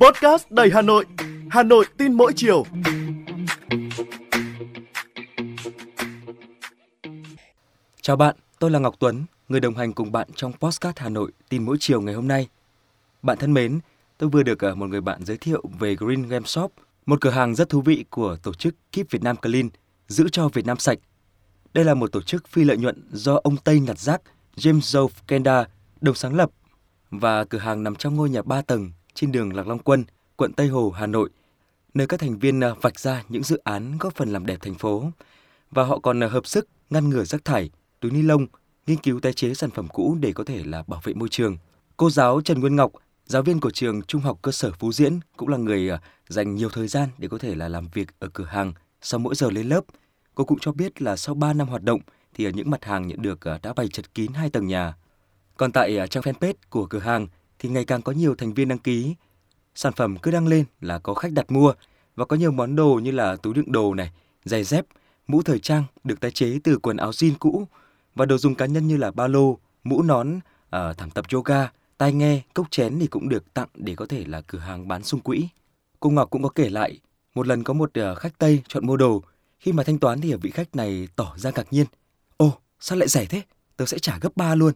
[0.00, 1.04] Podcast đầy Hà Nội,
[1.50, 2.64] Hà Nội tin mỗi chiều.
[8.00, 11.32] Chào bạn, tôi là Ngọc Tuấn, người đồng hành cùng bạn trong Podcast Hà Nội
[11.48, 12.48] tin mỗi chiều ngày hôm nay.
[13.22, 13.80] Bạn thân mến,
[14.18, 16.72] tôi vừa được ờ, một người bạn giới thiệu về Green Game Shop,
[17.06, 19.68] một cửa hàng rất thú vị của tổ chức Keep Việt Nam Clean,
[20.08, 20.98] giữ cho Việt Nam sạch.
[21.74, 24.22] Đây là một tổ chức phi lợi nhuận do ông Tây nhặt rác
[24.56, 25.64] James Joe Kenda
[26.00, 26.50] đồng sáng lập
[27.18, 30.04] và cửa hàng nằm trong ngôi nhà 3 tầng trên đường Lạc Long Quân,
[30.36, 31.30] quận Tây Hồ, Hà Nội,
[31.94, 34.74] nơi các thành viên à, vạch ra những dự án góp phần làm đẹp thành
[34.74, 35.10] phố.
[35.70, 38.46] Và họ còn à, hợp sức ngăn ngừa rác thải, túi ni lông,
[38.86, 41.56] nghiên cứu tái chế sản phẩm cũ để có thể là bảo vệ môi trường.
[41.96, 42.92] Cô giáo Trần Nguyên Ngọc,
[43.26, 46.54] giáo viên của trường Trung học cơ sở Phú Diễn cũng là người à, dành
[46.54, 49.50] nhiều thời gian để có thể là làm việc ở cửa hàng sau mỗi giờ
[49.50, 49.80] lên lớp.
[50.34, 52.00] Cô cũng cho biết là sau 3 năm hoạt động
[52.34, 54.94] thì ở những mặt hàng nhận được đã bày chật kín hai tầng nhà.
[55.56, 57.26] Còn tại à, trang fanpage của cửa hàng
[57.58, 59.14] thì ngày càng có nhiều thành viên đăng ký.
[59.74, 61.72] Sản phẩm cứ đăng lên là có khách đặt mua
[62.16, 64.12] và có nhiều món đồ như là túi đựng đồ này,
[64.44, 64.86] giày dép,
[65.26, 67.68] mũ thời trang được tái chế từ quần áo jean cũ
[68.14, 70.40] và đồ dùng cá nhân như là ba lô, mũ nón,
[70.70, 74.24] à, thảm tập yoga, tai nghe, cốc chén thì cũng được tặng để có thể
[74.26, 75.48] là cửa hàng bán sung quỹ.
[76.00, 77.00] Cô Ngọc cũng có kể lại,
[77.34, 79.22] một lần có một à, khách Tây chọn mua đồ,
[79.58, 81.86] khi mà thanh toán thì vị khách này tỏ ra ngạc nhiên.
[82.36, 83.42] Ồ, sao lại rẻ thế?
[83.76, 84.72] Tớ sẽ trả gấp 3 luôn.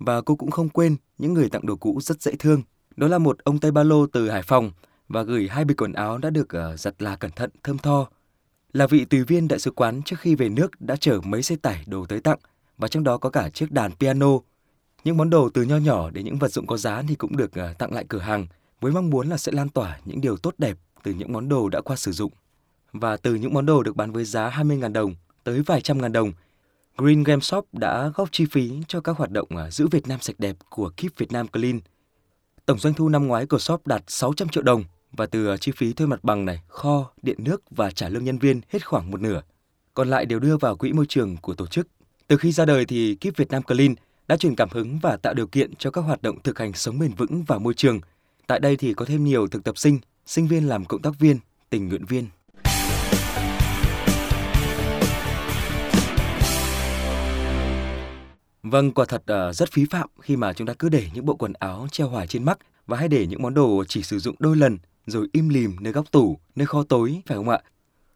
[0.00, 2.62] Và cô cũng không quên những người tặng đồ cũ rất dễ thương.
[2.96, 4.72] Đó là một ông Tây Ba Lô từ Hải Phòng
[5.08, 8.08] và gửi hai bịch quần áo đã được ờ, giặt là cẩn thận, thơm tho.
[8.72, 11.56] Là vị tùy viên đại sứ quán trước khi về nước đã chở mấy xe
[11.56, 12.38] tải đồ tới tặng
[12.78, 14.28] và trong đó có cả chiếc đàn piano.
[15.04, 17.54] Những món đồ từ nho nhỏ đến những vật dụng có giá thì cũng được
[17.54, 18.46] ờ, tặng lại cửa hàng
[18.80, 21.68] với mong muốn là sẽ lan tỏa những điều tốt đẹp từ những món đồ
[21.68, 22.32] đã qua sử dụng.
[22.92, 25.14] Và từ những món đồ được bán với giá 20.000 đồng
[25.44, 26.32] tới vài trăm ngàn đồng,
[27.00, 30.20] Green Game Shop đã góp chi phí cho các hoạt động à, giữ Việt Nam
[30.20, 31.80] sạch đẹp của Keep Việt Nam Clean.
[32.66, 35.72] Tổng doanh thu năm ngoái của shop đạt 600 triệu đồng và từ à, chi
[35.76, 39.10] phí thuê mặt bằng này, kho, điện nước và trả lương nhân viên hết khoảng
[39.10, 39.42] một nửa.
[39.94, 41.88] Còn lại đều đưa vào quỹ môi trường của tổ chức.
[42.26, 43.94] Từ khi ra đời thì Keep Việt Nam Clean
[44.28, 46.98] đã truyền cảm hứng và tạo điều kiện cho các hoạt động thực hành sống
[46.98, 48.00] bền vững và môi trường.
[48.46, 51.38] Tại đây thì có thêm nhiều thực tập sinh, sinh viên làm cộng tác viên,
[51.70, 52.26] tình nguyện viên.
[58.62, 61.34] Vâng, quả thật uh, rất phí phạm khi mà chúng ta cứ để những bộ
[61.34, 64.36] quần áo treo hoài trên mắt và hay để những món đồ chỉ sử dụng
[64.38, 67.60] đôi lần rồi im lìm nơi góc tủ, nơi kho tối, phải không ạ?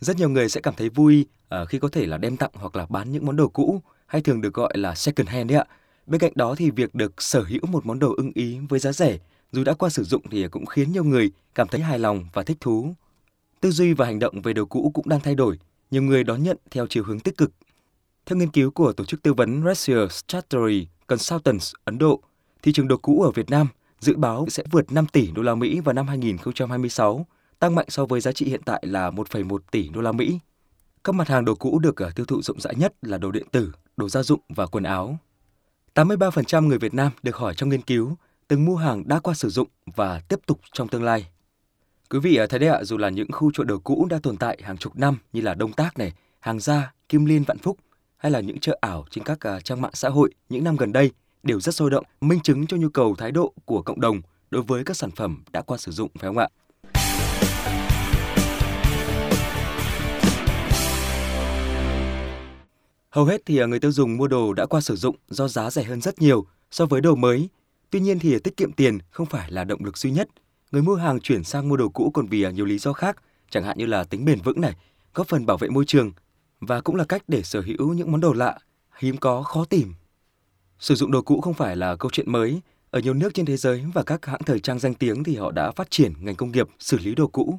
[0.00, 1.26] Rất nhiều người sẽ cảm thấy vui
[1.62, 4.22] uh, khi có thể là đem tặng hoặc là bán những món đồ cũ hay
[4.22, 5.64] thường được gọi là second hand đấy ạ.
[6.06, 8.92] Bên cạnh đó thì việc được sở hữu một món đồ ưng ý với giá
[8.92, 9.18] rẻ
[9.52, 12.42] dù đã qua sử dụng thì cũng khiến nhiều người cảm thấy hài lòng và
[12.42, 12.94] thích thú.
[13.60, 15.58] Tư duy và hành động về đồ cũ cũng đang thay đổi,
[15.90, 17.50] nhiều người đón nhận theo chiều hướng tích cực
[18.26, 22.20] theo nghiên cứu của tổ chức tư vấn Russia Strategy Consultants Ấn Độ,
[22.62, 23.68] thị trường đồ cũ ở Việt Nam
[24.00, 27.26] dự báo sẽ vượt 5 tỷ đô la Mỹ vào năm 2026,
[27.58, 30.38] tăng mạnh so với giá trị hiện tại là 1,1 tỷ đô la Mỹ.
[31.04, 33.46] Các mặt hàng đồ cũ được ờ, tiêu thụ rộng rãi nhất là đồ điện
[33.52, 35.18] tử, đồ gia dụng và quần áo.
[35.94, 38.16] 83% người Việt Nam được hỏi trong nghiên cứu
[38.48, 41.26] từng mua hàng đã qua sử dụng và tiếp tục trong tương lai.
[42.10, 44.36] Quý vị ờ, thấy đấy ạ, dù là những khu chợ đồ cũ đã tồn
[44.36, 47.78] tại hàng chục năm như là Đông Tác này, Hàng Gia, Kim Liên, Vạn Phúc
[48.16, 50.92] hay là những chợ ảo trên các à, trang mạng xã hội những năm gần
[50.92, 51.10] đây
[51.42, 54.62] đều rất sôi động, minh chứng cho nhu cầu thái độ của cộng đồng đối
[54.62, 56.48] với các sản phẩm đã qua sử dụng phải không ạ?
[63.10, 65.70] Hầu hết thì à, người tiêu dùng mua đồ đã qua sử dụng do giá
[65.70, 67.48] rẻ hơn rất nhiều so với đồ mới.
[67.90, 70.28] Tuy nhiên thì tiết kiệm tiền không phải là động lực duy nhất.
[70.72, 73.16] Người mua hàng chuyển sang mua đồ cũ còn vì à, nhiều lý do khác,
[73.50, 74.72] chẳng hạn như là tính bền vững này,
[75.14, 76.12] góp phần bảo vệ môi trường
[76.60, 78.58] và cũng là cách để sở hữu những món đồ lạ,
[78.98, 79.94] hiếm có, khó tìm.
[80.78, 82.60] Sử dụng đồ cũ không phải là câu chuyện mới.
[82.90, 85.50] Ở nhiều nước trên thế giới và các hãng thời trang danh tiếng thì họ
[85.50, 87.58] đã phát triển ngành công nghiệp xử lý đồ cũ.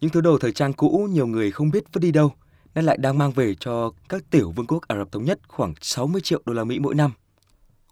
[0.00, 2.32] Những thứ đồ thời trang cũ nhiều người không biết vứt đi đâu,
[2.74, 5.74] nên lại đang mang về cho các tiểu vương quốc Ả Rập Thống Nhất khoảng
[5.80, 7.12] 60 triệu đô la Mỹ mỗi năm.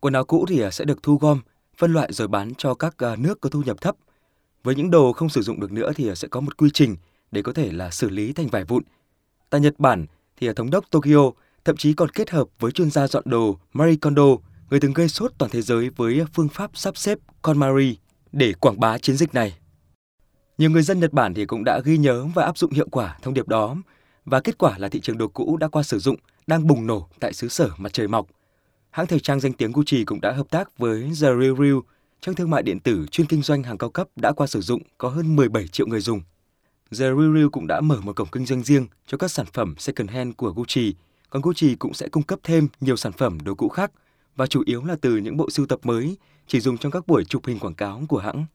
[0.00, 1.40] Quần áo cũ thì sẽ được thu gom,
[1.78, 3.96] phân loại rồi bán cho các à, nước có thu nhập thấp.
[4.64, 6.96] Với những đồ không sử dụng được nữa thì sẽ có một quy trình
[7.30, 8.82] để có thể là xử lý thành vải vụn
[9.54, 10.06] Tại Nhật Bản
[10.36, 11.30] thì thống đốc Tokyo
[11.64, 14.22] thậm chí còn kết hợp với chuyên gia dọn đồ Marie Kondo,
[14.70, 17.98] người từng gây sốt toàn thế giới với phương pháp sắp xếp KonMari
[18.32, 19.58] để quảng bá chiến dịch này.
[20.58, 23.18] Nhiều người dân Nhật Bản thì cũng đã ghi nhớ và áp dụng hiệu quả
[23.22, 23.76] thông điệp đó
[24.24, 26.16] và kết quả là thị trường đồ cũ đã qua sử dụng
[26.46, 28.26] đang bùng nổ tại xứ sở mặt trời mọc.
[28.90, 31.78] Hãng thời trang danh tiếng Gucci cũng đã hợp tác với The Real Real,
[32.20, 34.82] trang thương mại điện tử chuyên kinh doanh hàng cao cấp đã qua sử dụng
[34.98, 36.20] có hơn 17 triệu người dùng.
[36.98, 39.74] The Real Real cũng đã mở một cổng kinh doanh riêng cho các sản phẩm
[39.78, 40.94] second hand của Gucci,
[41.30, 43.92] còn Gucci cũng sẽ cung cấp thêm nhiều sản phẩm đồ cũ khác
[44.36, 47.24] và chủ yếu là từ những bộ sưu tập mới chỉ dùng trong các buổi
[47.24, 48.46] chụp hình quảng cáo của hãng.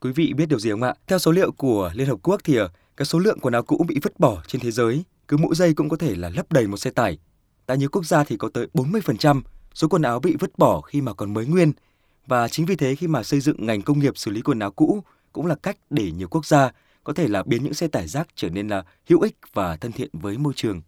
[0.00, 0.94] Quý vị biết điều gì không ạ?
[1.06, 3.84] Theo số liệu của Liên Hợp Quốc thì ờ, cái số lượng quần áo cũ
[3.88, 6.66] bị vứt bỏ trên thế giới cứ mỗi giây cũng có thể là lấp đầy
[6.66, 7.18] một xe tải.
[7.66, 9.42] Tại nhiều quốc gia thì có tới 40%
[9.74, 11.72] số quần áo bị vứt bỏ khi mà còn mới nguyên.
[12.26, 14.70] Và chính vì thế khi mà xây dựng ngành công nghiệp xử lý quần áo
[14.70, 15.02] cũ
[15.32, 16.70] cũng là cách để nhiều quốc gia
[17.08, 19.92] có thể là biến những xe tải rác trở nên là hữu ích và thân
[19.92, 20.82] thiện với môi trường.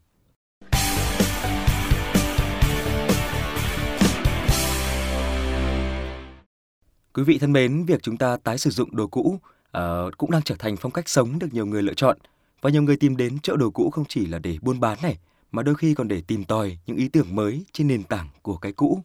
[7.14, 9.38] Quý vị thân mến, việc chúng ta tái sử dụng đồ cũ
[9.78, 9.82] uh,
[10.18, 12.18] cũng đang trở thành phong cách sống được nhiều người lựa chọn
[12.60, 15.18] và nhiều người tìm đến chợ đồ cũ không chỉ là để buôn bán này
[15.52, 18.56] mà đôi khi còn để tìm tòi những ý tưởng mới trên nền tảng của
[18.56, 19.02] cái cũ.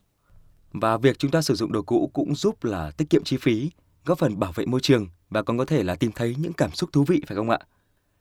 [0.74, 3.70] Và việc chúng ta sử dụng đồ cũ cũng giúp là tiết kiệm chi phí,
[4.06, 6.72] góp phần bảo vệ môi trường và còn có thể là tìm thấy những cảm
[6.72, 7.60] xúc thú vị phải không ạ?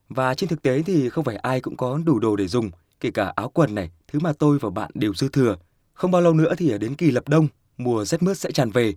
[0.08, 2.70] Và trên thực tế thì không phải ai cũng có đủ đồ để dùng,
[3.00, 5.56] kể cả áo quần này, thứ mà tôi và bạn đều dư thừa.
[5.94, 8.94] Không bao lâu nữa thì đến kỳ lập đông, mùa rét mướt sẽ tràn về.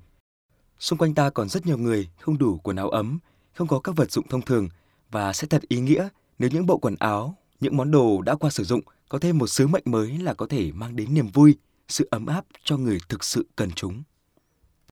[0.79, 3.19] Xung quanh ta còn rất nhiều người không đủ quần áo ấm,
[3.53, 4.69] không có các vật dụng thông thường
[5.11, 8.49] và sẽ thật ý nghĩa nếu những bộ quần áo, những món đồ đã qua
[8.49, 11.57] sử dụng có thêm một sứ mệnh mới là có thể mang đến niềm vui,
[11.87, 14.03] sự ấm áp cho người thực sự cần chúng.